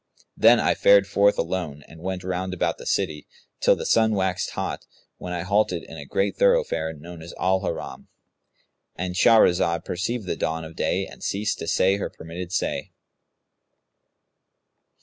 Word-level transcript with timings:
Then 0.35 0.59
I 0.59 0.73
fared 0.73 1.05
forth 1.05 1.37
alone 1.37 1.83
and 1.87 2.01
went 2.01 2.23
round 2.23 2.55
about 2.55 2.79
the 2.79 2.87
city, 2.87 3.27
till 3.59 3.75
the 3.75 3.85
sun 3.85 4.13
waxed 4.15 4.53
hot, 4.53 4.87
when 5.17 5.31
I 5.31 5.41
halted 5.43 5.83
in 5.83 5.95
a 5.95 6.07
great 6.07 6.35
thoroughfare 6.37 6.91
known 6.91 7.21
as 7.21 7.35
Al 7.39 7.59
Haram,"—And 7.61 9.13
Shahrazad 9.13 9.85
perceived 9.85 10.25
the 10.25 10.35
dawn 10.35 10.63
of 10.65 10.75
day 10.75 11.05
and 11.05 11.21
ceased 11.23 11.59
to 11.59 11.67
say 11.67 11.97
her 11.97 12.09
permitted 12.09 12.51
say. 12.51 12.93